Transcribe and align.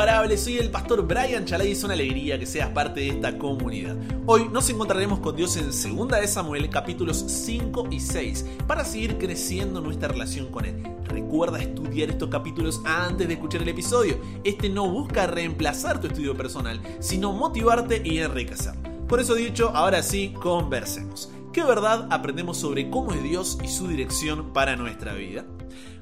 Imparables, 0.00 0.44
soy 0.44 0.56
el 0.56 0.70
pastor 0.70 1.06
Brian 1.06 1.44
Chalai 1.44 1.68
y 1.68 1.72
es 1.72 1.84
una 1.84 1.92
alegría 1.92 2.38
que 2.38 2.46
seas 2.46 2.70
parte 2.70 3.00
de 3.00 3.08
esta 3.08 3.36
comunidad. 3.36 3.98
Hoy 4.24 4.48
nos 4.48 4.70
encontraremos 4.70 5.18
con 5.18 5.36
Dios 5.36 5.58
en 5.58 5.66
2 5.66 6.08
de 6.08 6.26
Samuel 6.26 6.70
capítulos 6.70 7.18
5 7.18 7.88
y 7.90 8.00
6 8.00 8.46
para 8.66 8.82
seguir 8.86 9.18
creciendo 9.18 9.82
nuestra 9.82 10.08
relación 10.08 10.50
con 10.50 10.64
Él. 10.64 10.82
Recuerda 11.04 11.60
estudiar 11.60 12.08
estos 12.08 12.30
capítulos 12.30 12.80
antes 12.86 13.28
de 13.28 13.34
escuchar 13.34 13.60
el 13.60 13.68
episodio. 13.68 14.18
Este 14.42 14.70
no 14.70 14.88
busca 14.88 15.26
reemplazar 15.26 16.00
tu 16.00 16.06
estudio 16.06 16.34
personal, 16.34 16.80
sino 17.00 17.34
motivarte 17.34 18.00
y 18.02 18.20
enriquecer. 18.20 18.72
Por 19.06 19.20
eso 19.20 19.34
dicho, 19.34 19.68
ahora 19.74 20.02
sí, 20.02 20.32
conversemos. 20.40 21.30
¿Qué 21.52 21.62
verdad 21.62 22.08
aprendemos 22.10 22.56
sobre 22.56 22.88
cómo 22.88 23.12
es 23.12 23.22
Dios 23.22 23.58
y 23.62 23.68
su 23.68 23.86
dirección 23.86 24.54
para 24.54 24.76
nuestra 24.76 25.12
vida? 25.12 25.44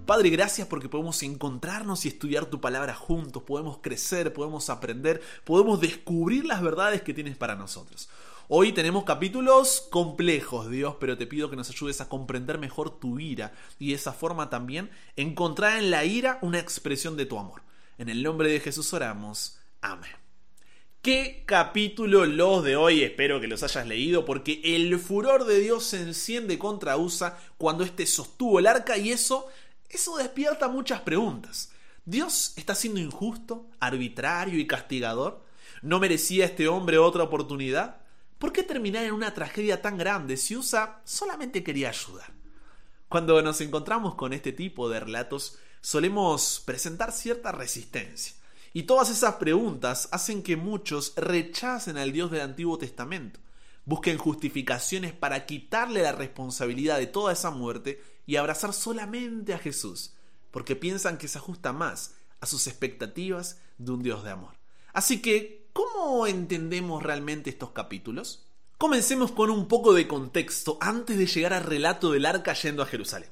Padre, 0.08 0.30
gracias 0.30 0.66
porque 0.66 0.88
podemos 0.88 1.22
encontrarnos 1.22 2.06
y 2.06 2.08
estudiar 2.08 2.46
tu 2.46 2.62
palabra 2.62 2.94
juntos, 2.94 3.42
podemos 3.42 3.80
crecer, 3.82 4.32
podemos 4.32 4.70
aprender, 4.70 5.20
podemos 5.44 5.82
descubrir 5.82 6.46
las 6.46 6.62
verdades 6.62 7.02
que 7.02 7.12
tienes 7.12 7.36
para 7.36 7.56
nosotros. 7.56 8.08
Hoy 8.48 8.72
tenemos 8.72 9.04
capítulos 9.04 9.86
complejos, 9.90 10.70
Dios, 10.70 10.96
pero 10.98 11.18
te 11.18 11.26
pido 11.26 11.50
que 11.50 11.56
nos 11.56 11.68
ayudes 11.68 12.00
a 12.00 12.08
comprender 12.08 12.56
mejor 12.56 12.98
tu 12.98 13.20
ira 13.20 13.52
y 13.78 13.88
de 13.88 13.96
esa 13.96 14.14
forma 14.14 14.48
también 14.48 14.88
encontrar 15.16 15.78
en 15.78 15.90
la 15.90 16.06
ira 16.06 16.38
una 16.40 16.58
expresión 16.58 17.18
de 17.18 17.26
tu 17.26 17.38
amor. 17.38 17.60
En 17.98 18.08
el 18.08 18.22
nombre 18.22 18.50
de 18.50 18.60
Jesús 18.60 18.94
oramos. 18.94 19.58
Amén. 19.82 20.08
¿Qué 21.02 21.44
capítulo 21.46 22.24
los 22.24 22.64
de 22.64 22.76
hoy? 22.76 23.02
Espero 23.02 23.42
que 23.42 23.46
los 23.46 23.62
hayas 23.62 23.86
leído 23.86 24.24
porque 24.24 24.62
el 24.64 24.98
furor 24.98 25.44
de 25.44 25.60
Dios 25.60 25.84
se 25.84 26.00
enciende 26.00 26.58
contra 26.58 26.96
Usa 26.96 27.38
cuando 27.58 27.84
éste 27.84 28.06
sostuvo 28.06 28.58
el 28.58 28.66
arca 28.66 28.96
y 28.96 29.10
eso 29.10 29.48
eso 29.88 30.16
despierta 30.16 30.68
muchas 30.68 31.00
preguntas. 31.00 31.70
¿Dios 32.04 32.54
está 32.56 32.74
siendo 32.74 33.00
injusto, 33.00 33.66
arbitrario 33.80 34.58
y 34.58 34.66
castigador? 34.66 35.44
¿No 35.82 35.98
merecía 35.98 36.46
este 36.46 36.68
hombre 36.68 36.98
otra 36.98 37.22
oportunidad? 37.22 38.00
¿Por 38.38 38.52
qué 38.52 38.62
terminar 38.62 39.04
en 39.04 39.12
una 39.12 39.34
tragedia 39.34 39.82
tan 39.82 39.98
grande 39.98 40.36
si 40.36 40.56
Usa 40.56 41.00
solamente 41.04 41.62
quería 41.62 41.90
ayudar? 41.90 42.32
Cuando 43.08 43.40
nos 43.42 43.60
encontramos 43.60 44.14
con 44.14 44.32
este 44.32 44.52
tipo 44.52 44.88
de 44.88 45.00
relatos, 45.00 45.58
solemos 45.80 46.62
presentar 46.64 47.12
cierta 47.12 47.52
resistencia. 47.52 48.34
Y 48.74 48.84
todas 48.84 49.10
esas 49.10 49.36
preguntas 49.36 50.08
hacen 50.12 50.42
que 50.42 50.56
muchos 50.56 51.14
rechacen 51.16 51.96
al 51.96 52.12
Dios 52.12 52.30
del 52.30 52.42
Antiguo 52.42 52.78
Testamento, 52.78 53.40
busquen 53.88 54.18
justificaciones 54.18 55.14
para 55.14 55.46
quitarle 55.46 56.02
la 56.02 56.12
responsabilidad 56.12 56.98
de 56.98 57.06
toda 57.06 57.32
esa 57.32 57.50
muerte 57.50 58.02
y 58.26 58.36
abrazar 58.36 58.74
solamente 58.74 59.54
a 59.54 59.58
Jesús, 59.58 60.12
porque 60.50 60.76
piensan 60.76 61.16
que 61.16 61.26
se 61.26 61.38
ajusta 61.38 61.72
más 61.72 62.14
a 62.40 62.46
sus 62.46 62.66
expectativas 62.66 63.62
de 63.78 63.92
un 63.92 64.02
Dios 64.02 64.22
de 64.24 64.30
amor. 64.30 64.52
Así 64.92 65.22
que, 65.22 65.70
¿cómo 65.72 66.26
entendemos 66.26 67.02
realmente 67.02 67.48
estos 67.48 67.70
capítulos? 67.70 68.44
Comencemos 68.76 69.32
con 69.32 69.48
un 69.48 69.66
poco 69.68 69.94
de 69.94 70.06
contexto 70.06 70.76
antes 70.82 71.16
de 71.16 71.26
llegar 71.26 71.54
al 71.54 71.64
relato 71.64 72.12
del 72.12 72.26
arca 72.26 72.52
yendo 72.52 72.82
a 72.82 72.86
Jerusalén. 72.86 73.30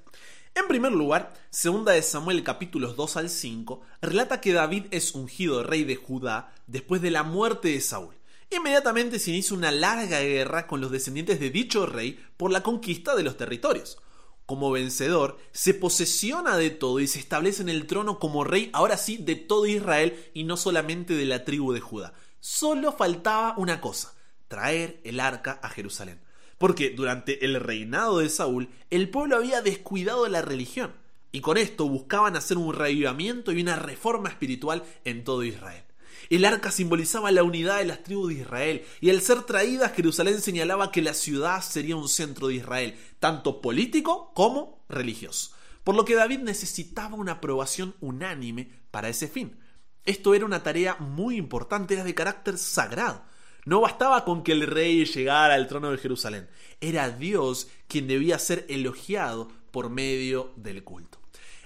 En 0.55 0.69
primer 0.69 0.93
lugar, 0.93 1.35
segunda 1.51 1.93
de 1.93 2.01
Samuel 2.01 2.43
capítulos 2.43 2.97
2 2.97 3.19
al 3.19 3.29
5 3.29 3.83
relata 4.01 4.41
que 4.41 4.55
David 4.55 4.87
es 4.91 5.15
ungido 5.15 5.63
rey 5.63 5.85
de 5.85 5.97
Judá 5.97 6.55
después 6.67 7.03
de 7.03 7.11
la 7.11 7.25
muerte 7.25 7.69
de 7.69 7.83
Saúl. 7.83 8.15
Inmediatamente 8.51 9.19
se 9.19 9.31
inicia 9.31 9.57
una 9.57 9.71
larga 9.71 10.21
guerra 10.21 10.67
con 10.67 10.81
los 10.81 10.91
descendientes 10.91 11.41
de 11.41 11.51
dicho 11.51 11.87
rey 11.87 12.19
por 12.37 12.53
la 12.53 12.63
conquista 12.63 13.15
de 13.17 13.23
los 13.23 13.37
territorios 13.37 13.99
como 14.47 14.71
vencedor, 14.71 15.39
se 15.51 15.75
posesiona 15.75 16.57
de 16.57 16.71
todo 16.71 17.01
y 17.01 17.09
se 17.09 17.19
establece 17.19 17.63
en 17.63 17.69
el 17.69 17.87
trono 17.87 18.21
como 18.21 18.45
rey, 18.45 18.71
ahora 18.73 18.97
sí, 18.97 19.19
de 19.19 19.35
todo 19.35 19.67
Israel 19.67 20.31
y 20.35 20.45
no 20.45 20.57
solamente 20.57 21.15
de 21.15 21.27
la 21.27 21.45
tribu 21.45 21.73
de 21.73 21.81
Judá. 21.81 22.15
Solo 22.39 22.93
faltaba 22.93 23.55
una 23.59 23.81
cosa, 23.81 24.15
traer 24.47 25.01
el 25.03 25.19
arca 25.19 25.59
a 25.63 25.69
Jerusalén. 25.69 26.21
Porque 26.59 26.91
durante 26.91 27.45
el 27.45 27.61
reinado 27.61 28.19
de 28.19 28.31
Saúl, 28.31 28.71
el 28.89 29.11
pueblo 29.11 29.37
había 29.37 29.63
descuidado 29.63 30.27
la 30.29 30.43
religión, 30.43 30.95
y 31.33 31.41
con 31.41 31.59
esto 31.59 31.89
buscaban 31.89 32.37
hacer 32.37 32.57
un 32.57 32.73
reavivamiento 32.73 33.51
y 33.51 33.61
una 33.61 33.77
reforma 33.77 34.29
espiritual 34.29 34.85
en 35.05 35.25
todo 35.25 35.43
Israel. 35.43 35.83
El 36.29 36.45
arca 36.45 36.71
simbolizaba 36.71 37.31
la 37.31 37.43
unidad 37.43 37.79
de 37.79 37.85
las 37.85 38.03
tribus 38.03 38.29
de 38.29 38.41
Israel 38.41 38.85
y 39.01 39.11
al 39.11 39.21
ser 39.21 39.43
traída 39.43 39.91
Jerusalén 39.91 40.41
señalaba 40.41 40.91
que 40.91 41.03
la 41.03 41.15
ciudad 41.15 41.63
sería 41.63 41.97
un 41.97 42.09
centro 42.09 42.49
de 42.49 42.55
Israel, 42.57 42.99
tanto 43.21 43.61
político 43.61 44.33
como 44.35 44.85
religioso. 44.89 45.53
Por 45.85 45.95
lo 45.95 46.05
que 46.05 46.17
David 46.17 46.41
necesitaba 46.41 47.15
una 47.15 47.33
aprobación 47.33 47.95
unánime 48.01 48.71
para 48.91 49.09
ese 49.09 49.29
fin. 49.29 49.59
Esto 50.05 50.35
era 50.35 50.45
una 50.45 50.63
tarea 50.63 50.97
muy 50.97 51.37
importante, 51.37 51.95
era 51.95 52.05
de 52.05 52.15
carácter 52.15 52.59
sagrado. 52.59 53.23
No 53.65 53.81
bastaba 53.81 54.25
con 54.25 54.43
que 54.43 54.53
el 54.53 54.67
rey 54.67 55.05
llegara 55.05 55.55
al 55.55 55.67
trono 55.67 55.91
de 55.91 55.99
Jerusalén, 55.99 56.49
era 56.81 57.11
Dios 57.11 57.69
quien 57.89 58.07
debía 58.07 58.39
ser 58.39 58.65
elogiado 58.69 59.49
por 59.73 59.91
medio 59.91 60.53
del 60.57 60.85
culto. 60.85 61.19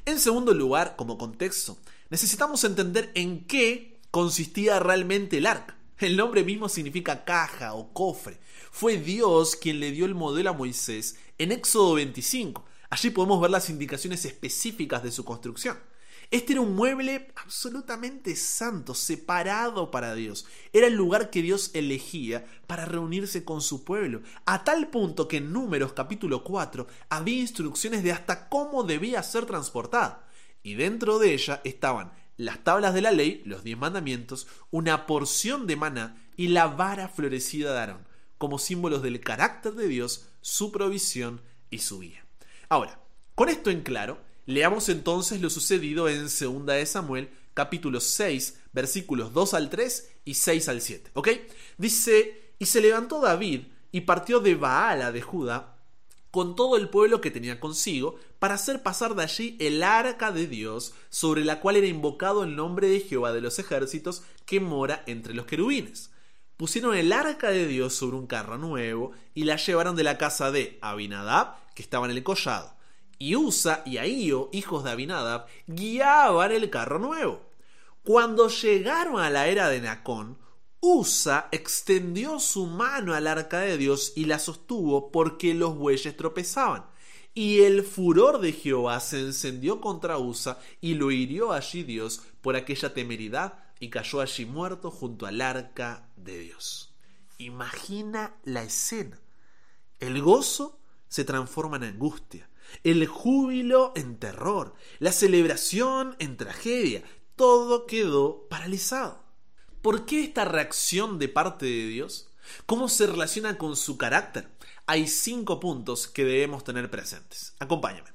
En 0.07 0.19
segundo 0.19 0.55
lugar, 0.55 0.97
como 0.97 1.19
contexto, 1.19 1.79
necesitamos 2.09 2.65
entender 2.65 3.13
en 3.15 3.47
qué 3.47 4.00
consistía 4.11 4.79
realmente 4.79 5.39
el 5.39 5.47
arca. 5.47 5.77
El 5.99 6.17
nombre 6.17 6.45
mismo 6.45 6.69
significa 6.69 7.25
caja 7.25 7.75
o 7.75 7.93
cofre. 7.93 8.39
Fue 8.71 8.97
Dios 8.97 9.57
quien 9.57 9.81
le 9.81 9.91
dio 9.91 10.07
el 10.07 10.15
modelo 10.15 10.51
a 10.51 10.55
Moisés 10.55 11.17
en 11.39 11.53
Éxodo 11.53 11.95
25. 11.95 12.65
Allí 12.89 13.11
podemos 13.11 13.41
ver 13.41 13.51
las 13.51 13.69
indicaciones 13.69 14.25
específicas 14.25 15.03
de 15.03 15.13
su 15.13 15.25
construcción. 15.25 15.79
Este 16.31 16.53
era 16.53 16.63
un 16.63 16.77
mueble 16.77 17.29
absolutamente 17.35 18.37
santo, 18.37 18.95
separado 18.95 19.91
para 19.91 20.15
Dios. 20.15 20.47
Era 20.73 20.87
el 20.87 20.95
lugar 20.95 21.29
que 21.29 21.43
Dios 21.43 21.71
elegía 21.75 22.47
para 22.69 22.85
reunirse 22.85 23.45
con 23.45 23.61
su 23.61 23.85
pueblo, 23.85 24.23
a 24.47 24.63
tal 24.63 24.91
punto 24.91 25.27
que 25.27 25.39
en 25.39 25.53
Números 25.53 25.93
capítulo 25.93 26.45
4 26.45 26.87
había 27.09 27.41
instrucciones 27.41 28.05
de 28.05 28.13
hasta 28.13 28.49
cómo 28.49 28.85
debía 28.85 29.23
ser 29.25 29.45
transportada. 29.45 30.29
Y 30.63 30.75
dentro 30.75 31.19
de 31.19 31.35
ella 31.35 31.61
estaban 31.65 32.13
las 32.41 32.65
tablas 32.65 32.95
de 32.95 33.03
la 33.03 33.13
ley, 33.13 33.43
los 33.45 33.65
diez 33.65 33.77
mandamientos, 33.77 34.47
una 34.71 35.07
porción 35.07 35.67
de 35.67 35.77
maná 35.77 36.17
y 36.39 36.49
la 36.49 36.69
vara 36.69 37.09
florecida 37.09 37.75
de 37.75 37.79
Aarón, 37.79 38.07
como 38.39 38.59
símbolos 38.59 39.03
del 39.03 39.21
carácter 39.21 39.75
de 39.75 39.89
Dios, 39.89 40.27
su 40.41 40.73
provisión 40.73 41.43
y 41.69 41.81
su 41.81 42.01
guía. 42.01 42.25
Ahora, 42.71 42.99
con 43.35 43.51
esto 43.51 43.69
en 43.69 43.83
claro, 43.83 44.19
leamos 44.47 44.89
entonces 44.89 45.43
lo 45.43 45.51
sucedido 45.51 46.09
en 46.09 46.23
2 46.23 46.67
de 46.67 46.87
Samuel, 46.87 47.29
capítulo 47.53 48.01
6, 48.01 48.59
versículos 48.73 49.35
2 49.35 49.53
al 49.53 49.69
3 49.69 50.11
y 50.25 50.33
6 50.33 50.69
al 50.71 50.81
7. 50.81 51.11
¿Ok? 51.13 51.29
Dice, 51.77 52.55
y 52.59 52.65
se 52.65 52.81
levantó 52.81 53.21
David 53.21 53.65
y 53.93 54.01
partió 54.01 54.41
de 54.41 54.55
Baala 54.55 55.13
de 55.13 55.21
Judá 55.21 55.77
con 56.31 56.55
todo 56.55 56.77
el 56.77 56.89
pueblo 56.89 57.21
que 57.21 57.31
tenía 57.31 57.61
consigo, 57.61 58.17
para 58.39 58.55
hacer 58.55 58.83
pasar 58.83 59.15
de 59.15 59.23
allí 59.23 59.57
el 59.61 59.83
arca 59.83 60.33
de 60.33 60.47
Dios, 60.47 60.95
sobre 61.09 61.45
la 61.45 61.61
cual 61.61 61.77
era 61.77 61.87
invocado 61.87 62.45
el 62.45 62.57
nombre 62.57 62.89
de 62.89 63.01
Jehová 63.01 63.33
de 63.33 63.41
los 63.41 63.59
ejércitos, 63.59 64.23
que 64.47 64.61
mora 64.61 65.03
entre 65.07 65.35
los 65.35 65.47
querubines. 65.47 66.11
Pusieron 66.57 66.95
el 66.95 67.13
arca 67.13 67.51
de 67.51 67.67
Dios 67.67 67.95
sobre 67.95 68.17
un 68.17 68.27
carro 68.27 68.59
nuevo 68.59 69.13
y 69.35 69.45
la 69.45 69.57
llevaron 69.57 69.97
de 69.97 70.05
la 70.05 70.19
casa 70.19 70.51
de 70.51 70.79
Abinadab, 70.83 71.55
que 71.75 71.83
estaba 71.83 72.07
en 72.07 72.13
el 72.13 72.23
collado. 72.23 72.75
Y 73.19 73.37
Usa 73.37 73.83
y 73.85 73.99
Ahío, 73.99 74.51
hijos 74.53 74.85
de 74.85 74.91
Abinadab, 74.91 75.47
guiaban 75.67 76.53
el 76.53 76.71
carro 76.71 76.99
nuevo. 76.99 77.51
Cuando 78.03 78.49
llegaron 78.49 79.21
a 79.21 79.31
la 79.31 79.49
era 79.49 79.69
de 79.69 79.81
Nacón, 79.81 80.39
Usa 80.81 81.49
extendió 81.53 82.41
su 82.41 82.67
mano 82.67 83.15
al 83.15 83.27
arca 83.27 83.61
de 83.61 83.77
Dios 83.77 84.15
y 84.17 84.25
la 84.25 84.39
sostuvo 84.39 85.13
porque 85.13 85.53
los 85.53 85.77
bueyes 85.77 86.17
tropezaban. 86.17 86.87
Y 87.35 87.61
el 87.61 87.85
furor 87.85 88.41
de 88.41 88.53
Jehová 88.53 88.99
se 89.01 89.21
encendió 89.21 89.81
contra 89.81 90.19
Usa 90.19 90.59
y 90.81 90.95
lo 90.95 91.11
hirió 91.11 91.53
allí 91.53 91.83
Dios 91.83 92.23
por 92.41 92.57
aquella 92.57 92.95
temeridad 92.95 93.59
y 93.79 93.91
cayó 93.91 94.21
allí 94.21 94.47
muerto 94.47 94.91
junto 94.91 95.27
al 95.27 95.41
arca 95.41 96.09
de 96.17 96.39
Dios. 96.39 96.95
Imagina 97.39 98.35
la 98.45 98.63
escena. 98.63 99.21
El 100.01 100.21
gozo 100.23 100.81
se 101.09 101.25
transforma 101.25 101.77
en 101.77 101.85
angustia, 101.85 102.49
el 102.85 103.07
júbilo 103.07 103.93
en 103.97 104.19
terror, 104.19 104.75
la 104.99 105.13
celebración 105.13 106.17
en 106.19 106.37
tragedia. 106.37 107.03
Todo 107.37 107.87
quedó 107.87 108.47
paralizado. 108.49 109.20
¿Por 109.83 110.05
qué 110.05 110.23
esta 110.25 110.45
reacción 110.45 111.19
de 111.19 111.29
parte 111.29 111.65
de 111.65 111.87
Dios? 111.87 112.29
¿Cómo 112.67 112.89
se 112.91 113.07
relaciona 113.07 113.57
con 113.57 113.77
su 113.77 113.97
carácter? 113.97 114.51
Hay 114.87 115.09
cinco 115.09 115.59
puntos 115.59 116.07
que 116.07 116.25
debemos 116.25 116.65
tener 116.65 116.91
presentes. 116.91 117.55
Acompáñame. 117.59 118.11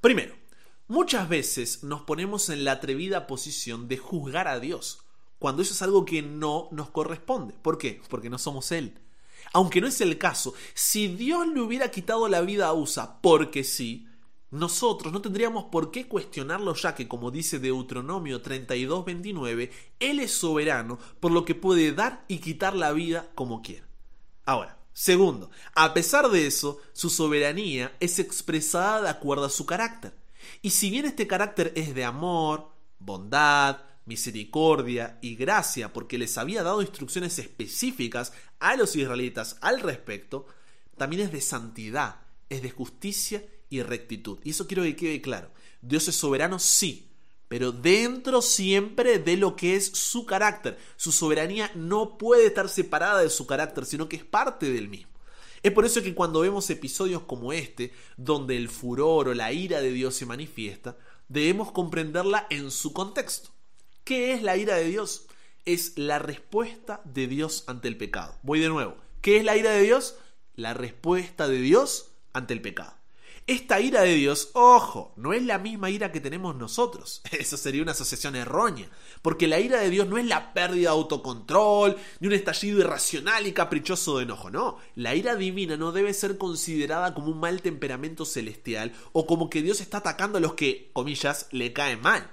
Primero, 0.00 0.34
muchas 0.88 1.28
veces 1.28 1.82
nos 1.82 2.02
ponemos 2.02 2.48
en 2.48 2.64
la 2.64 2.72
atrevida 2.72 3.26
posición 3.26 3.86
de 3.86 3.98
juzgar 3.98 4.48
a 4.48 4.60
Dios, 4.60 5.00
cuando 5.38 5.60
eso 5.60 5.74
es 5.74 5.82
algo 5.82 6.06
que 6.06 6.22
no 6.22 6.68
nos 6.70 6.88
corresponde. 6.88 7.52
¿Por 7.60 7.76
qué? 7.76 8.00
Porque 8.08 8.30
no 8.30 8.38
somos 8.38 8.72
Él. 8.72 8.98
Aunque 9.52 9.82
no 9.82 9.88
es 9.88 10.00
el 10.00 10.16
caso, 10.16 10.54
si 10.72 11.08
Dios 11.08 11.46
le 11.48 11.60
hubiera 11.60 11.90
quitado 11.90 12.28
la 12.28 12.40
vida 12.40 12.68
a 12.68 12.72
Usa 12.72 13.20
porque 13.20 13.62
sí, 13.62 14.06
nosotros 14.50 15.12
no 15.12 15.22
tendríamos 15.22 15.66
por 15.66 15.92
qué 15.92 16.08
cuestionarlo 16.08 16.74
ya 16.74 16.94
que, 16.94 17.06
como 17.06 17.30
dice 17.30 17.60
Deuteronomio 17.60 18.42
32:29, 18.42 19.70
Él 20.00 20.18
es 20.20 20.32
soberano 20.32 20.98
por 21.20 21.30
lo 21.30 21.44
que 21.44 21.54
puede 21.54 21.92
dar 21.92 22.24
y 22.26 22.38
quitar 22.38 22.74
la 22.74 22.92
vida 22.92 23.30
como 23.34 23.62
quiera. 23.62 23.86
Ahora, 24.44 24.78
segundo, 24.92 25.50
a 25.74 25.94
pesar 25.94 26.28
de 26.30 26.46
eso, 26.46 26.78
su 26.92 27.10
soberanía 27.10 27.96
es 28.00 28.18
expresada 28.18 29.02
de 29.02 29.08
acuerdo 29.08 29.44
a 29.44 29.50
su 29.50 29.66
carácter. 29.66 30.14
Y 30.62 30.70
si 30.70 30.90
bien 30.90 31.04
este 31.04 31.28
carácter 31.28 31.72
es 31.76 31.94
de 31.94 32.04
amor, 32.04 32.70
bondad, 32.98 33.84
misericordia 34.04 35.18
y 35.20 35.36
gracia, 35.36 35.92
porque 35.92 36.18
les 36.18 36.36
había 36.36 36.64
dado 36.64 36.82
instrucciones 36.82 37.38
específicas 37.38 38.32
a 38.58 38.74
los 38.74 38.96
israelitas 38.96 39.58
al 39.60 39.80
respecto, 39.80 40.46
también 40.96 41.22
es 41.22 41.30
de 41.30 41.40
santidad, 41.40 42.22
es 42.48 42.62
de 42.62 42.70
justicia 42.70 43.44
y 43.70 43.82
rectitud. 43.82 44.38
Y 44.44 44.50
eso 44.50 44.66
quiero 44.66 44.82
que 44.82 44.96
quede 44.96 45.22
claro. 45.22 45.50
Dios 45.80 46.06
es 46.08 46.16
soberano, 46.16 46.58
sí, 46.58 47.10
pero 47.48 47.72
dentro 47.72 48.42
siempre 48.42 49.18
de 49.18 49.36
lo 49.36 49.56
que 49.56 49.76
es 49.76 49.86
su 49.86 50.26
carácter. 50.26 50.78
Su 50.96 51.10
soberanía 51.10 51.70
no 51.74 52.18
puede 52.18 52.46
estar 52.46 52.68
separada 52.68 53.22
de 53.22 53.30
su 53.30 53.46
carácter, 53.46 53.86
sino 53.86 54.08
que 54.08 54.16
es 54.16 54.24
parte 54.24 54.70
del 54.70 54.88
mismo. 54.88 55.10
Es 55.62 55.72
por 55.72 55.84
eso 55.84 56.02
que 56.02 56.14
cuando 56.14 56.40
vemos 56.40 56.70
episodios 56.70 57.22
como 57.22 57.52
este, 57.52 57.92
donde 58.16 58.56
el 58.56 58.68
furor 58.68 59.28
o 59.28 59.34
la 59.34 59.52
ira 59.52 59.80
de 59.80 59.92
Dios 59.92 60.14
se 60.14 60.26
manifiesta, 60.26 60.96
debemos 61.28 61.70
comprenderla 61.72 62.46
en 62.50 62.70
su 62.70 62.92
contexto. 62.92 63.50
¿Qué 64.04 64.32
es 64.32 64.42
la 64.42 64.56
ira 64.56 64.76
de 64.76 64.84
Dios? 64.84 65.26
Es 65.64 65.98
la 65.98 66.18
respuesta 66.18 67.02
de 67.04 67.26
Dios 67.26 67.64
ante 67.66 67.88
el 67.88 67.96
pecado. 67.96 68.34
Voy 68.42 68.60
de 68.60 68.68
nuevo. 68.68 68.96
¿Qué 69.20 69.36
es 69.36 69.44
la 69.44 69.56
ira 69.56 69.72
de 69.72 69.82
Dios? 69.82 70.16
La 70.54 70.72
respuesta 70.72 71.46
de 71.46 71.60
Dios 71.60 72.12
ante 72.32 72.54
el 72.54 72.62
pecado. 72.62 72.99
Esta 73.50 73.80
ira 73.80 74.02
de 74.02 74.14
Dios, 74.14 74.50
ojo, 74.52 75.12
no 75.16 75.32
es 75.32 75.42
la 75.42 75.58
misma 75.58 75.90
ira 75.90 76.12
que 76.12 76.20
tenemos 76.20 76.54
nosotros. 76.54 77.20
Eso 77.32 77.56
sería 77.56 77.82
una 77.82 77.90
asociación 77.90 78.36
errónea. 78.36 78.88
Porque 79.22 79.48
la 79.48 79.58
ira 79.58 79.80
de 79.80 79.90
Dios 79.90 80.06
no 80.06 80.18
es 80.18 80.26
la 80.26 80.52
pérdida 80.54 80.90
de 80.90 80.96
autocontrol, 80.96 81.96
ni 82.20 82.28
un 82.28 82.32
estallido 82.32 82.78
irracional 82.78 83.48
y 83.48 83.52
caprichoso 83.52 84.18
de 84.18 84.22
enojo. 84.22 84.52
No, 84.52 84.78
la 84.94 85.16
ira 85.16 85.34
divina 85.34 85.76
no 85.76 85.90
debe 85.90 86.14
ser 86.14 86.38
considerada 86.38 87.12
como 87.12 87.32
un 87.32 87.40
mal 87.40 87.60
temperamento 87.60 88.24
celestial 88.24 88.92
o 89.10 89.26
como 89.26 89.50
que 89.50 89.62
Dios 89.62 89.80
está 89.80 89.98
atacando 89.98 90.38
a 90.38 90.40
los 90.40 90.54
que, 90.54 90.88
comillas, 90.92 91.48
le 91.50 91.72
caen 91.72 92.02
mal. 92.02 92.30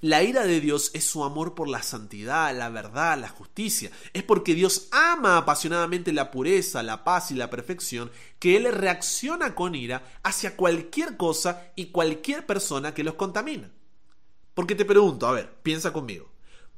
La 0.00 0.22
ira 0.22 0.44
de 0.44 0.60
Dios 0.60 0.90
es 0.94 1.04
su 1.04 1.24
amor 1.24 1.54
por 1.54 1.68
la 1.68 1.82
santidad, 1.82 2.56
la 2.56 2.68
verdad, 2.68 3.18
la 3.18 3.28
justicia. 3.28 3.90
Es 4.12 4.22
porque 4.22 4.54
Dios 4.54 4.88
ama 4.90 5.36
apasionadamente 5.38 6.12
la 6.12 6.30
pureza, 6.30 6.82
la 6.82 7.04
paz 7.04 7.30
y 7.30 7.34
la 7.34 7.50
perfección 7.50 8.10
que 8.38 8.56
Él 8.56 8.70
reacciona 8.72 9.54
con 9.54 9.74
ira 9.74 10.02
hacia 10.22 10.56
cualquier 10.56 11.16
cosa 11.16 11.72
y 11.76 11.86
cualquier 11.86 12.46
persona 12.46 12.94
que 12.94 13.04
los 13.04 13.14
contamina. 13.14 13.70
Porque 14.54 14.74
te 14.74 14.84
pregunto, 14.84 15.26
a 15.26 15.32
ver, 15.32 15.54
piensa 15.62 15.92
conmigo. 15.92 16.30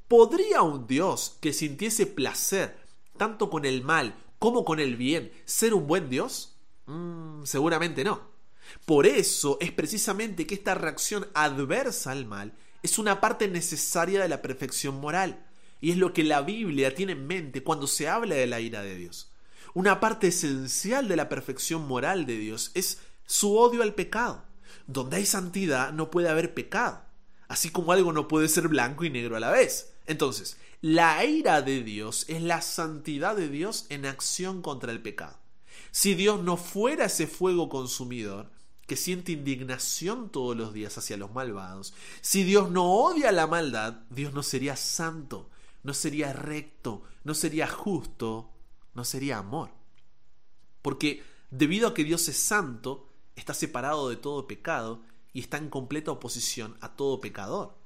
¿Podría 0.09 0.63
un 0.63 0.87
Dios 0.87 1.37
que 1.41 1.53
sintiese 1.53 2.07
placer 2.07 2.79
tanto 3.17 3.51
con 3.51 3.65
el 3.65 3.83
mal 3.83 4.15
como 4.39 4.65
con 4.65 4.79
el 4.79 4.97
bien 4.97 5.33
ser 5.45 5.75
un 5.75 5.87
buen 5.87 6.09
Dios? 6.09 6.57
Mm, 6.87 7.45
seguramente 7.45 8.05
no. 8.05 8.37
Por 8.85 9.07
eso 9.07 9.59
es 9.61 9.73
precisamente 9.73 10.47
que 10.47 10.55
esta 10.55 10.75
reacción 10.75 11.27
adversa 11.35 12.13
al 12.13 12.27
mal 12.27 12.55
es 12.83 12.99
una 12.99 13.21
parte 13.21 13.49
necesaria 13.49 14.23
de 14.23 14.29
la 14.29 14.43
perfección 14.43 15.01
moral. 15.01 15.45
Y 15.81 15.91
es 15.91 15.97
lo 15.97 16.13
que 16.13 16.25
la 16.25 16.41
Biblia 16.43 16.95
tiene 16.95 17.13
en 17.13 17.27
mente 17.27 17.63
cuando 17.63 17.87
se 17.87 18.09
habla 18.09 18.35
de 18.35 18.47
la 18.47 18.61
ira 18.61 18.83
de 18.83 18.97
Dios. 18.97 19.31
Una 19.75 20.01
parte 20.01 20.29
esencial 20.29 21.07
de 21.07 21.17
la 21.17 21.29
perfección 21.29 21.87
moral 21.87 22.25
de 22.25 22.39
Dios 22.39 22.71
es 22.75 23.01
su 23.27 23.57
odio 23.57 23.83
al 23.83 23.95
pecado. 23.95 24.45
Donde 24.87 25.17
hay 25.17 25.27
santidad 25.27 25.93
no 25.93 26.11
puede 26.11 26.29
haber 26.29 26.55
pecado. 26.55 27.03
Así 27.49 27.71
como 27.71 27.93
algo 27.93 28.13
no 28.13 28.27
puede 28.29 28.49
ser 28.49 28.69
blanco 28.69 29.05
y 29.05 29.11
negro 29.11 29.37
a 29.37 29.41
la 29.41 29.51
vez. 29.51 29.93
Entonces, 30.07 30.57
la 30.81 31.25
ira 31.25 31.63
de 31.63 31.83
Dios 31.83 32.25
es 32.29 32.43
la 32.43 32.63
santidad 32.63 33.37
de 33.37 33.49
Dios 33.49 33.87
en 33.89 34.07
acción 34.07 34.63
contra 34.63 34.93
el 34.93 35.03
pecado. 35.03 35.39
Si 35.91 36.15
Dios 36.15 36.43
no 36.43 36.57
fuera 36.57 37.07
ese 37.07 37.27
fuego 37.27 37.69
consumidor, 37.69 38.51
que 38.87 38.97
siente 38.97 39.33
indignación 39.33 40.31
todos 40.31 40.57
los 40.57 40.73
días 40.73 40.97
hacia 40.97 41.17
los 41.17 41.33
malvados, 41.33 41.95
si 42.21 42.45
Dios 42.45 42.71
no 42.71 42.93
odia 42.93 43.33
la 43.33 43.47
maldad, 43.47 44.01
Dios 44.11 44.33
no 44.33 44.43
sería 44.43 44.77
santo, 44.77 45.51
no 45.83 45.93
sería 45.93 46.33
recto, 46.33 47.03
no 47.25 47.35
sería 47.35 47.67
justo, 47.69 48.51
no 48.95 49.05
sería 49.05 49.39
amor. 49.39 49.71
Porque 50.83 51.23
debido 51.51 51.89
a 51.89 51.95
que 51.95 52.05
Dios 52.05 52.29
es 52.29 52.39
santo, 52.39 53.09
está 53.35 53.55
separado 53.55 54.09
de 54.09 54.17
todo 54.17 54.47
pecado 54.47 55.03
y 55.33 55.41
está 55.41 55.59
en 55.59 55.69
completa 55.69 56.13
oposición 56.13 56.77
a 56.81 56.95
todo 56.95 57.21
pecador. 57.21 57.77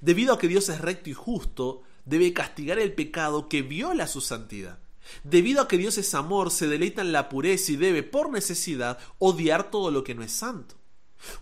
Debido 0.00 0.34
a 0.34 0.38
que 0.38 0.48
Dios 0.48 0.68
es 0.68 0.80
recto 0.80 1.10
y 1.10 1.14
justo, 1.14 1.82
debe 2.04 2.32
castigar 2.32 2.78
el 2.78 2.92
pecado 2.94 3.48
que 3.48 3.62
viola 3.62 4.06
su 4.06 4.20
santidad. 4.20 4.78
Debido 5.24 5.62
a 5.62 5.68
que 5.68 5.78
Dios 5.78 5.98
es 5.98 6.14
amor, 6.14 6.50
se 6.50 6.68
deleita 6.68 7.02
en 7.02 7.12
la 7.12 7.28
pureza 7.28 7.72
y 7.72 7.76
debe, 7.76 8.02
por 8.02 8.30
necesidad, 8.30 8.98
odiar 9.18 9.70
todo 9.70 9.90
lo 9.90 10.04
que 10.04 10.14
no 10.14 10.22
es 10.22 10.32
santo. 10.32 10.76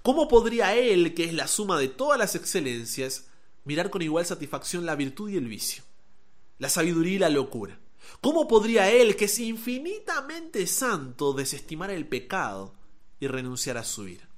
¿Cómo 0.03 0.29
podría 0.29 0.75
Él, 0.77 1.15
que 1.15 1.25
es 1.25 1.35
la 1.35 1.49
suma 1.49 1.79
de 1.79 1.89
todas 1.89 2.19
las 2.19 2.35
excelencias, 2.35 3.29
mirar 3.65 3.91
con 3.91 4.03
igual 4.03 4.27
satisfacción 4.27 4.87
la 4.87 4.97
virtud 4.97 5.31
y 5.31 5.37
el 5.37 5.49
vicio, 5.49 5.85
la 6.59 6.69
sabiduría 6.69 7.15
y 7.15 7.19
la 7.19 7.31
locura? 7.31 7.79
¿Cómo 8.21 8.49
podría 8.49 8.91
Él, 8.91 9.17
que 9.17 9.27
es 9.27 9.39
infinitamente 9.39 10.67
santo, 10.67 11.33
desestimar 11.33 11.91
el 11.91 12.06
pecado 12.06 12.75
y 13.19 13.27
renunciar 13.27 13.79
a 13.79 13.85
su 13.85 14.09
ira? 14.09 14.29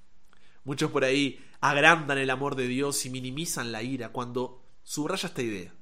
Muchos 0.64 0.90
por 0.90 1.04
ahí 1.04 1.40
agrandan 1.60 2.18
el 2.18 2.30
amor 2.30 2.54
de 2.54 2.68
Dios 2.68 3.04
y 3.06 3.10
minimizan 3.10 3.72
la 3.72 3.82
ira 3.82 4.10
cuando 4.10 4.62
subraya 4.84 5.28
esta 5.28 5.42
idea. 5.42 5.74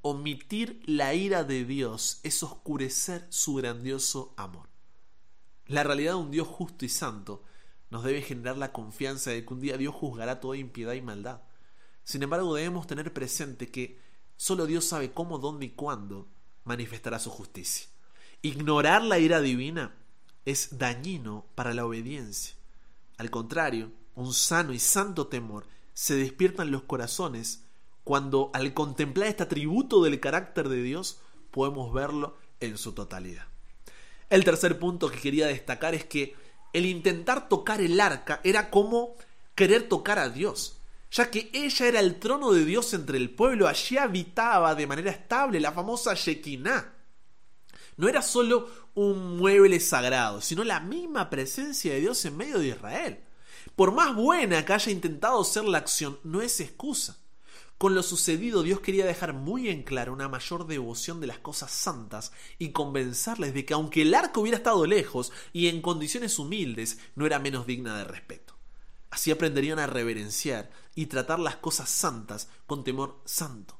Omitir 0.00 0.80
la 0.86 1.14
ira 1.14 1.42
de 1.42 1.64
Dios 1.64 2.20
es 2.22 2.42
oscurecer 2.42 3.26
su 3.30 3.54
grandioso 3.54 4.32
amor. 4.36 4.68
La 5.66 5.82
realidad 5.82 6.12
de 6.12 6.18
un 6.18 6.30
Dios 6.30 6.46
justo 6.46 6.84
y 6.84 6.88
santo 6.88 7.44
nos 7.90 8.04
debe 8.04 8.22
generar 8.22 8.56
la 8.56 8.72
confianza 8.72 9.30
de 9.30 9.44
que 9.44 9.52
un 9.52 9.60
día 9.60 9.76
Dios 9.76 9.94
juzgará 9.94 10.40
toda 10.40 10.56
impiedad 10.56 10.92
y 10.92 11.02
maldad. 11.02 11.42
Sin 12.04 12.22
embargo, 12.22 12.54
debemos 12.54 12.86
tener 12.86 13.12
presente 13.12 13.70
que 13.70 14.00
solo 14.36 14.66
Dios 14.66 14.84
sabe 14.84 15.12
cómo, 15.12 15.38
dónde 15.38 15.66
y 15.66 15.70
cuándo 15.70 16.28
manifestará 16.64 17.18
su 17.18 17.30
justicia. 17.30 17.88
Ignorar 18.40 19.02
la 19.02 19.18
ira 19.18 19.40
divina 19.40 19.94
es 20.44 20.78
dañino 20.78 21.44
para 21.54 21.74
la 21.74 21.84
obediencia. 21.84 22.54
Al 23.16 23.30
contrario, 23.30 23.90
un 24.14 24.32
sano 24.32 24.72
y 24.72 24.78
santo 24.78 25.26
temor 25.26 25.66
se 25.92 26.14
despierta 26.14 26.62
en 26.62 26.70
los 26.70 26.84
corazones 26.84 27.64
cuando 28.08 28.50
al 28.54 28.72
contemplar 28.72 29.28
este 29.28 29.42
atributo 29.42 30.02
del 30.02 30.18
carácter 30.18 30.70
de 30.70 30.82
Dios 30.82 31.18
podemos 31.50 31.92
verlo 31.92 32.38
en 32.58 32.78
su 32.78 32.94
totalidad. 32.94 33.44
El 34.30 34.44
tercer 34.44 34.78
punto 34.78 35.10
que 35.10 35.20
quería 35.20 35.46
destacar 35.46 35.94
es 35.94 36.06
que 36.06 36.34
el 36.72 36.86
intentar 36.86 37.50
tocar 37.50 37.82
el 37.82 38.00
arca 38.00 38.40
era 38.44 38.70
como 38.70 39.14
querer 39.54 39.90
tocar 39.90 40.18
a 40.18 40.30
Dios, 40.30 40.78
ya 41.10 41.30
que 41.30 41.50
ella 41.52 41.86
era 41.86 42.00
el 42.00 42.18
trono 42.18 42.52
de 42.52 42.64
Dios 42.64 42.94
entre 42.94 43.18
el 43.18 43.28
pueblo, 43.28 43.68
allí 43.68 43.98
habitaba 43.98 44.74
de 44.74 44.86
manera 44.86 45.10
estable 45.10 45.60
la 45.60 45.72
famosa 45.72 46.14
Shekinah. 46.14 46.94
No 47.98 48.08
era 48.08 48.22
solo 48.22 48.70
un 48.94 49.36
mueble 49.36 49.80
sagrado, 49.80 50.40
sino 50.40 50.64
la 50.64 50.80
misma 50.80 51.28
presencia 51.28 51.92
de 51.92 52.00
Dios 52.00 52.24
en 52.24 52.38
medio 52.38 52.58
de 52.58 52.68
Israel. 52.68 53.20
Por 53.76 53.92
más 53.92 54.16
buena 54.16 54.64
que 54.64 54.72
haya 54.72 54.92
intentado 54.92 55.44
ser 55.44 55.64
la 55.64 55.76
acción, 55.76 56.18
no 56.24 56.40
es 56.40 56.58
excusa. 56.60 57.18
Con 57.78 57.94
lo 57.94 58.02
sucedido 58.02 58.64
Dios 58.64 58.80
quería 58.80 59.06
dejar 59.06 59.34
muy 59.34 59.68
en 59.68 59.84
claro 59.84 60.12
una 60.12 60.28
mayor 60.28 60.66
devoción 60.66 61.20
de 61.20 61.28
las 61.28 61.38
cosas 61.38 61.70
santas 61.70 62.32
y 62.58 62.70
convencerles 62.70 63.54
de 63.54 63.64
que 63.64 63.74
aunque 63.74 64.02
el 64.02 64.14
arco 64.14 64.40
hubiera 64.40 64.58
estado 64.58 64.84
lejos 64.84 65.32
y 65.52 65.68
en 65.68 65.80
condiciones 65.80 66.40
humildes, 66.40 66.98
no 67.14 67.24
era 67.24 67.38
menos 67.38 67.68
digna 67.68 67.96
de 67.96 68.02
respeto. 68.02 68.54
Así 69.10 69.30
aprenderían 69.30 69.78
a 69.78 69.86
reverenciar 69.86 70.70
y 70.96 71.06
tratar 71.06 71.38
las 71.38 71.56
cosas 71.56 71.88
santas 71.88 72.48
con 72.66 72.82
temor 72.82 73.22
santo. 73.24 73.78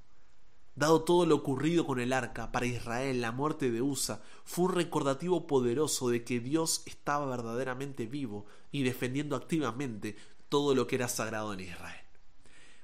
Dado 0.76 1.02
todo 1.02 1.26
lo 1.26 1.35
ocurrido 1.35 1.85
con 1.85 1.99
el 1.99 2.12
arca, 2.12 2.52
para 2.52 2.67
Israel 2.67 3.21
la 3.21 3.33
muerte 3.33 3.73
de 3.73 3.83
Usa 3.83 4.23
fue 4.45 4.67
un 4.67 4.75
recordativo 4.76 5.49
poderoso 5.49 6.09
de 6.09 6.23
que 6.23 6.38
Dios 6.38 6.83
estaba 6.87 7.26
verdaderamente 7.26 8.07
vivo 8.07 8.47
y 8.71 8.85
defendiendo 8.85 9.35
activamente 9.35 10.14
todo 10.49 10.76
lo 10.76 10.87
que 10.87 10.95
era 10.95 11.09
sagrado 11.09 11.52
en 11.52 11.61
Israel. 11.61 12.07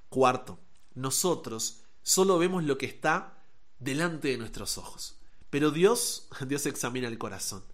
Cuarto, 0.08 0.58
nosotros 0.94 1.82
solo 2.02 2.38
vemos 2.38 2.64
lo 2.64 2.78
que 2.78 2.86
está 2.86 3.38
delante 3.78 4.28
de 4.28 4.38
nuestros 4.38 4.78
ojos. 4.78 5.16
Pero 5.50 5.70
Dios, 5.70 6.28
Dios 6.46 6.66
examina 6.66 7.08
el 7.08 7.18
corazón. 7.18 7.64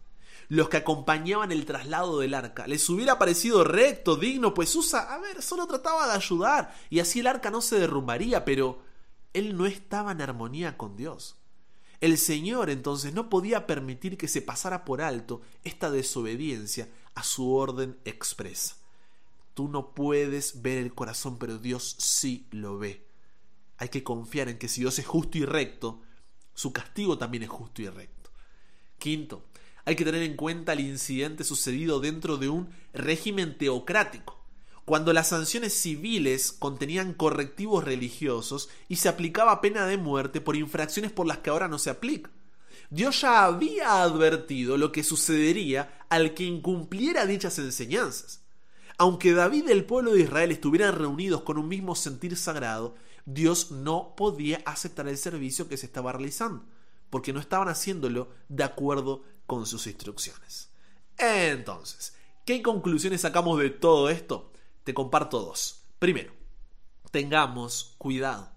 Los 0.48 0.68
que 0.68 0.78
acompañaban 0.78 1.52
el 1.52 1.64
traslado 1.64 2.18
del 2.18 2.34
arca 2.34 2.66
les 2.66 2.88
hubiera 2.88 3.18
parecido 3.18 3.62
recto, 3.62 4.16
digno, 4.16 4.52
pues 4.52 4.74
Usa, 4.74 5.14
a 5.14 5.18
ver, 5.18 5.42
solo 5.42 5.66
trataba 5.66 6.08
de 6.08 6.14
ayudar 6.14 6.74
y 6.90 6.98
así 6.98 7.20
el 7.20 7.28
arca 7.28 7.50
no 7.50 7.60
se 7.60 7.78
derrumbaría, 7.78 8.44
pero 8.44 8.82
él 9.32 9.56
no 9.56 9.66
estaba 9.66 10.10
en 10.10 10.22
armonía 10.22 10.76
con 10.76 10.96
Dios. 10.96 11.36
El 12.00 12.18
Señor 12.18 12.68
entonces 12.68 13.14
no 13.14 13.28
podía 13.28 13.66
permitir 13.66 14.18
que 14.18 14.26
se 14.26 14.42
pasara 14.42 14.84
por 14.84 15.02
alto 15.02 15.42
esta 15.62 15.90
desobediencia 15.90 16.88
a 17.14 17.22
su 17.22 17.54
orden 17.54 17.98
expresa 18.04 18.76
Tú 19.54 19.68
no 19.68 19.94
puedes 19.94 20.62
ver 20.62 20.78
el 20.78 20.94
corazón, 20.94 21.38
pero 21.38 21.58
Dios 21.58 21.96
sí 21.98 22.46
lo 22.50 22.78
ve. 22.78 23.06
Hay 23.80 23.88
que 23.88 24.04
confiar 24.04 24.50
en 24.50 24.58
que 24.58 24.68
si 24.68 24.82
Dios 24.82 24.98
es 24.98 25.06
justo 25.06 25.38
y 25.38 25.46
recto, 25.46 26.02
su 26.52 26.70
castigo 26.70 27.16
también 27.16 27.44
es 27.44 27.48
justo 27.48 27.80
y 27.80 27.88
recto. 27.88 28.30
Quinto, 28.98 29.46
hay 29.86 29.96
que 29.96 30.04
tener 30.04 30.22
en 30.22 30.36
cuenta 30.36 30.74
el 30.74 30.80
incidente 30.80 31.44
sucedido 31.44 31.98
dentro 31.98 32.36
de 32.36 32.50
un 32.50 32.68
régimen 32.92 33.56
teocrático, 33.56 34.44
cuando 34.84 35.14
las 35.14 35.28
sanciones 35.28 35.72
civiles 35.72 36.52
contenían 36.52 37.14
correctivos 37.14 37.82
religiosos 37.82 38.68
y 38.86 38.96
se 38.96 39.08
aplicaba 39.08 39.62
pena 39.62 39.86
de 39.86 39.96
muerte 39.96 40.42
por 40.42 40.56
infracciones 40.56 41.10
por 41.10 41.26
las 41.26 41.38
que 41.38 41.48
ahora 41.48 41.66
no 41.66 41.78
se 41.78 41.88
aplica. 41.88 42.30
Dios 42.90 43.22
ya 43.22 43.46
había 43.46 44.02
advertido 44.02 44.76
lo 44.76 44.92
que 44.92 45.04
sucedería 45.04 46.04
al 46.10 46.34
que 46.34 46.44
incumpliera 46.44 47.24
dichas 47.24 47.58
enseñanzas. 47.58 48.42
Aunque 48.98 49.32
David 49.32 49.68
y 49.68 49.72
el 49.72 49.86
pueblo 49.86 50.12
de 50.12 50.20
Israel 50.20 50.52
estuvieran 50.52 50.94
reunidos 50.94 51.40
con 51.40 51.56
un 51.56 51.68
mismo 51.68 51.94
sentir 51.94 52.36
sagrado, 52.36 52.96
Dios 53.32 53.70
no 53.70 54.14
podía 54.16 54.60
aceptar 54.66 55.06
el 55.06 55.16
servicio 55.16 55.68
que 55.68 55.76
se 55.76 55.86
estaba 55.86 56.12
realizando, 56.12 56.64
porque 57.10 57.32
no 57.32 57.38
estaban 57.38 57.68
haciéndolo 57.68 58.30
de 58.48 58.64
acuerdo 58.64 59.22
con 59.46 59.66
sus 59.66 59.86
instrucciones. 59.86 60.70
Entonces, 61.16 62.16
¿qué 62.44 62.60
conclusiones 62.60 63.20
sacamos 63.20 63.58
de 63.60 63.70
todo 63.70 64.10
esto? 64.10 64.52
Te 64.82 64.94
comparto 64.94 65.40
dos. 65.40 65.82
Primero, 66.00 66.32
tengamos 67.12 67.94
cuidado. 67.98 68.50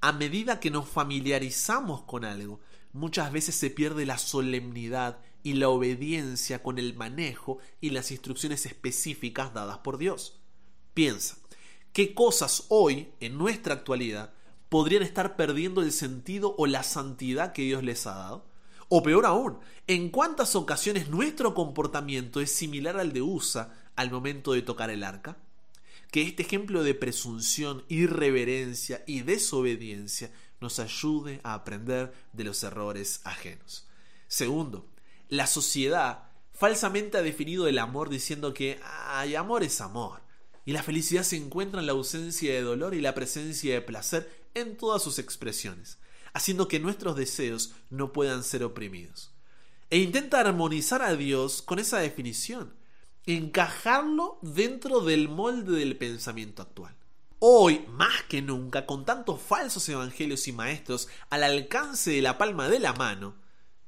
A 0.00 0.12
medida 0.12 0.60
que 0.60 0.70
nos 0.70 0.88
familiarizamos 0.88 2.02
con 2.02 2.24
algo, 2.24 2.60
muchas 2.92 3.32
veces 3.32 3.56
se 3.56 3.70
pierde 3.70 4.06
la 4.06 4.18
solemnidad 4.18 5.18
y 5.42 5.54
la 5.54 5.70
obediencia 5.70 6.62
con 6.62 6.78
el 6.78 6.94
manejo 6.94 7.58
y 7.80 7.90
las 7.90 8.12
instrucciones 8.12 8.64
específicas 8.66 9.52
dadas 9.54 9.78
por 9.78 9.98
Dios. 9.98 10.40
Piensa, 10.94 11.36
¿qué 11.94 12.12
cosas 12.12 12.64
hoy, 12.68 13.08
en 13.20 13.38
nuestra 13.38 13.72
actualidad, 13.72 14.34
podrían 14.68 15.04
estar 15.04 15.36
perdiendo 15.36 15.80
el 15.80 15.92
sentido 15.92 16.54
o 16.58 16.66
la 16.66 16.82
santidad 16.82 17.52
que 17.52 17.62
Dios 17.62 17.82
les 17.82 18.06
ha 18.06 18.14
dado? 18.16 18.44
O 18.88 19.02
peor 19.02 19.24
aún, 19.24 19.58
¿en 19.86 20.10
cuántas 20.10 20.56
ocasiones 20.56 21.08
nuestro 21.08 21.54
comportamiento 21.54 22.40
es 22.40 22.52
similar 22.52 22.98
al 22.98 23.12
de 23.12 23.22
USA 23.22 23.72
al 23.96 24.10
momento 24.10 24.52
de 24.52 24.62
tocar 24.62 24.90
el 24.90 25.04
arca? 25.04 25.38
Que 26.10 26.22
este 26.22 26.42
ejemplo 26.42 26.82
de 26.82 26.94
presunción, 26.94 27.84
irreverencia 27.88 29.04
y 29.06 29.22
desobediencia 29.22 30.32
nos 30.60 30.80
ayude 30.80 31.40
a 31.44 31.54
aprender 31.54 32.12
de 32.32 32.44
los 32.44 32.62
errores 32.64 33.20
ajenos. 33.22 33.86
Segundo, 34.26 34.86
la 35.28 35.46
sociedad 35.46 36.24
falsamente 36.52 37.18
ha 37.18 37.22
definido 37.22 37.68
el 37.68 37.78
amor 37.78 38.08
diciendo 38.08 38.52
que 38.52 38.80
hay 38.82 39.36
amor 39.36 39.62
es 39.62 39.80
amor. 39.80 40.23
Y 40.64 40.72
la 40.72 40.82
felicidad 40.82 41.22
se 41.22 41.36
encuentra 41.36 41.80
en 41.80 41.86
la 41.86 41.92
ausencia 41.92 42.52
de 42.52 42.62
dolor 42.62 42.94
y 42.94 43.00
la 43.00 43.14
presencia 43.14 43.74
de 43.74 43.80
placer 43.80 44.46
en 44.54 44.76
todas 44.76 45.02
sus 45.02 45.18
expresiones, 45.18 45.98
haciendo 46.32 46.68
que 46.68 46.80
nuestros 46.80 47.16
deseos 47.16 47.74
no 47.90 48.12
puedan 48.12 48.44
ser 48.44 48.64
oprimidos. 48.64 49.32
E 49.90 49.98
intenta 49.98 50.40
armonizar 50.40 51.02
a 51.02 51.14
Dios 51.14 51.60
con 51.60 51.78
esa 51.78 51.98
definición, 51.98 52.74
encajarlo 53.26 54.38
dentro 54.42 55.00
del 55.00 55.28
molde 55.28 55.78
del 55.78 55.96
pensamiento 55.96 56.62
actual. 56.62 56.96
Hoy, 57.38 57.84
más 57.88 58.22
que 58.28 58.40
nunca, 58.40 58.86
con 58.86 59.04
tantos 59.04 59.40
falsos 59.42 59.88
evangelios 59.88 60.48
y 60.48 60.52
maestros 60.52 61.08
al 61.28 61.42
alcance 61.42 62.10
de 62.10 62.22
la 62.22 62.38
palma 62.38 62.68
de 62.68 62.78
la 62.78 62.94
mano, 62.94 63.44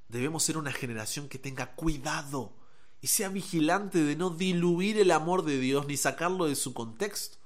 Debemos 0.08 0.44
ser 0.44 0.56
una 0.56 0.72
generación 0.72 1.28
que 1.28 1.38
tenga 1.38 1.74
cuidado 1.74 2.54
y 3.00 3.08
sea 3.08 3.28
vigilante 3.28 4.02
de 4.02 4.16
no 4.16 4.30
diluir 4.30 4.98
el 4.98 5.10
amor 5.10 5.44
de 5.44 5.58
Dios 5.58 5.86
ni 5.86 5.96
sacarlo 5.96 6.46
de 6.46 6.56
su 6.56 6.74
contexto. 6.74 7.38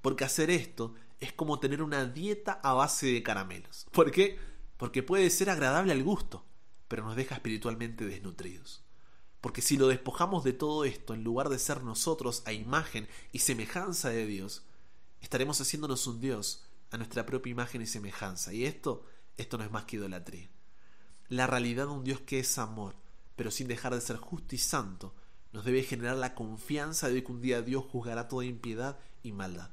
Porque 0.00 0.24
hacer 0.24 0.50
esto 0.50 0.94
es 1.20 1.32
como 1.32 1.60
tener 1.60 1.82
una 1.82 2.04
dieta 2.04 2.60
a 2.62 2.72
base 2.72 3.06
de 3.08 3.22
caramelos. 3.22 3.86
¿Por 3.92 4.10
qué? 4.10 4.38
Porque 4.76 5.02
puede 5.02 5.28
ser 5.30 5.50
agradable 5.50 5.92
al 5.92 6.02
gusto, 6.02 6.44
pero 6.86 7.04
nos 7.04 7.16
deja 7.16 7.34
espiritualmente 7.34 8.06
desnutridos. 8.06 8.84
Porque 9.40 9.62
si 9.62 9.76
lo 9.76 9.88
despojamos 9.88 10.44
de 10.44 10.52
todo 10.52 10.84
esto, 10.84 11.14
en 11.14 11.24
lugar 11.24 11.48
de 11.48 11.58
ser 11.58 11.82
nosotros 11.82 12.42
a 12.46 12.52
imagen 12.52 13.08
y 13.32 13.40
semejanza 13.40 14.10
de 14.10 14.26
Dios, 14.26 14.64
estaremos 15.20 15.60
haciéndonos 15.60 16.06
un 16.06 16.20
Dios 16.20 16.64
a 16.90 16.96
nuestra 16.96 17.26
propia 17.26 17.50
imagen 17.50 17.82
y 17.82 17.86
semejanza. 17.86 18.52
Y 18.52 18.64
esto, 18.64 19.04
esto 19.36 19.58
no 19.58 19.64
es 19.64 19.70
más 19.70 19.84
que 19.84 19.96
idolatría 19.96 20.48
la 21.28 21.46
realidad 21.46 21.86
de 21.86 21.92
un 21.92 22.04
Dios 22.04 22.20
que 22.20 22.40
es 22.40 22.58
amor, 22.58 22.94
pero 23.38 23.52
sin 23.52 23.68
dejar 23.68 23.94
de 23.94 24.00
ser 24.00 24.16
justo 24.16 24.56
y 24.56 24.58
santo, 24.58 25.14
nos 25.52 25.64
debe 25.64 25.84
generar 25.84 26.16
la 26.16 26.34
confianza 26.34 27.08
de 27.08 27.22
que 27.22 27.32
un 27.32 27.40
día 27.40 27.62
Dios 27.62 27.84
juzgará 27.90 28.28
toda 28.28 28.44
impiedad 28.44 28.98
y 29.22 29.32
maldad. 29.32 29.70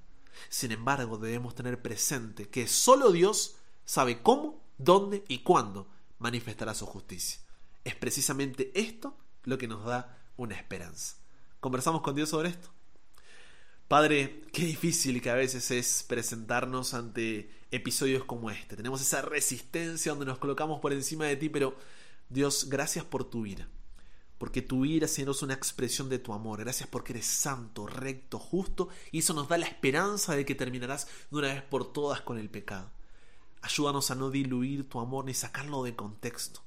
Sin 0.50 0.72
embargo, 0.72 1.17
debemos 1.17 1.55
tener 1.55 1.81
presente 1.81 2.48
que 2.48 2.67
solo 2.67 3.12
Dios 3.12 3.55
sabe 3.84 4.22
cómo, 4.22 4.62
dónde 4.77 5.24
y 5.27 5.39
cuándo 5.39 5.88
manifestará 6.19 6.75
su 6.75 6.86
justicia. 6.86 7.41
Es 7.84 7.95
precisamente 7.95 8.72
esto 8.75 9.17
lo 9.43 9.57
que 9.57 9.67
nos 9.67 9.84
da 9.84 10.15
una 10.38 10.55
esperanza. 10.55 11.15
¿Conversamos 11.60 12.01
con 12.01 12.15
Dios 12.15 12.29
sobre 12.29 12.50
esto? 12.50 12.69
Padre, 13.88 14.43
qué 14.53 14.63
difícil 14.63 15.22
que 15.22 15.31
a 15.31 15.36
veces 15.36 15.72
es 15.72 16.03
presentarnos 16.03 16.93
ante 16.93 17.50
episodios 17.72 18.25
como 18.25 18.51
este. 18.51 18.75
Tenemos 18.75 19.01
esa 19.01 19.24
resistencia 19.24 20.12
donde 20.12 20.27
nos 20.27 20.38
colocamos 20.38 20.79
por 20.79 20.93
encima 20.93 21.25
de 21.25 21.36
ti, 21.36 21.50
pero 21.50 21.75
Dios, 22.29 22.70
gracias 22.70 23.05
por 23.05 23.24
tu 23.24 23.46
ira. 23.46 23.67
Porque 24.38 24.62
tu 24.62 24.84
ira, 24.84 25.08
Señor, 25.08 25.32
es 25.32 25.41
una 25.41 25.53
expresión 25.53 26.10
de 26.10 26.20
tu 26.20 26.34
amor. 26.34 26.60
Gracias 26.60 26.89
porque 26.89 27.13
eres 27.13 27.25
santo, 27.25 27.88
recto, 27.88 28.38
justo. 28.38 28.89
Y 29.12 29.20
eso 29.20 29.34
nos 29.34 29.48
da 29.48 29.58
la 29.58 29.65
esperanza 29.65 30.36
de 30.36 30.46
que 30.46 30.55
terminarás 30.55 31.08
de 31.32 31.38
una 31.38 31.53
vez 31.53 31.63
por 31.63 31.91
todas 31.94 32.22
con 32.22 32.38
el 32.38 32.50
pecado. 32.50 32.91
Ayúdanos 33.62 34.12
a 34.12 34.15
no 34.15 34.29
diluir 34.29 34.89
tu 34.89 35.00
amor 35.00 35.25
ni 35.25 35.34
sacarlo 35.34 35.84
de 35.84 35.96
contexto. 35.96 36.62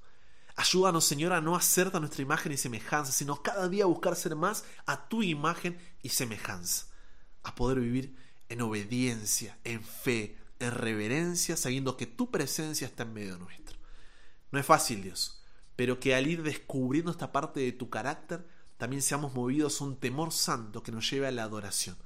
Ayúdanos, 0.57 1.05
Señor, 1.05 1.33
a 1.33 1.41
no 1.41 1.55
hacerte 1.55 1.97
a 1.97 2.01
nuestra 2.01 2.23
imagen 2.23 2.51
y 2.51 2.57
semejanza, 2.57 3.13
sino 3.13 3.43
cada 3.43 3.69
día 3.69 3.87
buscar 3.87 4.17
ser 4.17 4.35
más 4.35 4.65
a 4.87 5.09
tu 5.09 5.23
imagen 5.23 5.79
y 6.03 6.09
semejanza 6.09 6.87
a 7.45 7.55
poder 7.55 7.79
vivir 7.79 8.17
en 8.49 8.63
obediencia, 8.63 9.57
en 9.63 9.85
fe, 9.85 10.37
en 10.59 10.73
reverencia, 10.73 11.57
sabiendo 11.57 11.97
que 11.97 12.07
tu 12.07 12.33
presencia 12.33 12.89
está 12.89 13.05
en 13.05 13.13
medio 13.13 13.39
nuestro. 13.39 13.79
No 14.51 14.59
es 14.59 14.67
fácil, 14.67 15.03
Dios, 15.03 15.38
pero 15.79 16.01
que 16.01 16.17
al 16.17 16.27
ir 16.27 16.43
descubriendo 16.43 17.13
esta 17.13 17.31
parte 17.31 17.61
de 17.61 17.71
tu 17.71 17.89
carácter, 17.89 18.45
también 18.79 19.01
seamos 19.01 19.33
movidos 19.33 19.81
a 19.81 19.85
un 19.85 19.95
temor 19.95 20.33
santo 20.33 20.83
que 20.83 20.91
nos 20.91 21.09
lleve 21.09 21.29
a 21.29 21.31
la 21.31 21.45
adoración, 21.45 21.97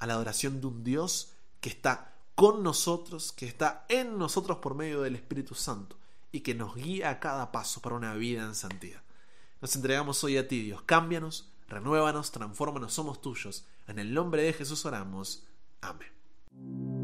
a 0.00 0.06
la 0.08 0.14
adoración 0.14 0.60
de 0.60 0.66
un 0.66 0.82
Dios 0.82 1.30
que 1.60 1.68
está 1.68 2.16
con 2.34 2.64
nosotros, 2.64 3.30
que 3.30 3.46
está 3.46 3.86
en 3.88 4.18
nosotros 4.18 4.58
por 4.58 4.74
medio 4.74 5.00
del 5.00 5.14
Espíritu 5.14 5.54
Santo 5.54 5.96
y 6.32 6.40
que 6.40 6.56
nos 6.56 6.74
guía 6.74 7.08
a 7.10 7.20
cada 7.20 7.52
paso 7.52 7.80
para 7.80 7.94
una 7.94 8.14
vida 8.14 8.42
en 8.42 8.56
santidad. 8.56 9.04
Nos 9.60 9.76
entregamos 9.76 10.24
hoy 10.24 10.36
a 10.36 10.48
ti, 10.48 10.64
Dios. 10.64 10.82
Cámbianos, 10.82 11.52
renuévanos, 11.68 12.32
transfórmanos, 12.32 12.94
somos 12.94 13.20
tuyos. 13.20 13.64
En 13.86 14.00
el 14.00 14.12
nombre 14.12 14.42
de 14.42 14.54
Jesús 14.54 14.84
oramos. 14.86 15.44
Amén. 15.80 17.03